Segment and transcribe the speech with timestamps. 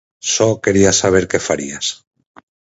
[0.33, 1.87] Só quería saber que farías.